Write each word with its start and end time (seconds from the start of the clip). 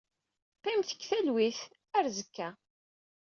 Qqimet 0.57 0.89
deg 0.93 1.01
talwit. 1.09 1.59
Ar 1.95 2.03
azekka. 2.09 2.49